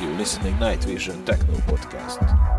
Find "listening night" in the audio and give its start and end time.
0.16-0.82